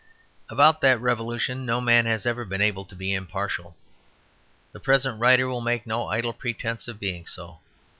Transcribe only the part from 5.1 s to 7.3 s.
writer will make no idle pretence of being